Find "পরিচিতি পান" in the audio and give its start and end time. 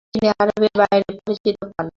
1.19-1.87